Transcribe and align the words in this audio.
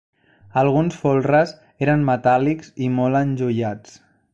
Alguns 0.61 0.97
folres 1.01 1.53
eren 1.87 2.09
metàl·lics 2.11 2.77
i 2.87 2.93
molt 2.99 3.23
enjoiats. 3.25 3.99